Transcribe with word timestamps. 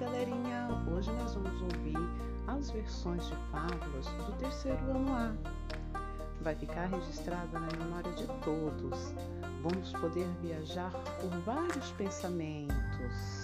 galerinha! 0.00 0.66
Hoje 0.90 1.12
nós 1.12 1.34
vamos 1.34 1.60
ouvir 1.60 1.94
as 2.46 2.70
versões 2.70 3.26
de 3.26 3.36
fábulas 3.52 4.06
do 4.06 4.32
terceiro 4.38 4.78
ano 4.90 5.12
A. 5.12 5.32
Vai 6.40 6.54
ficar 6.54 6.86
registrada 6.86 7.60
na 7.60 7.68
memória 7.76 8.10
de 8.12 8.26
todos. 8.42 9.14
Vamos 9.62 9.92
poder 9.92 10.26
viajar 10.40 10.90
por 11.20 11.28
vários 11.40 11.90
pensamentos. 11.92 13.39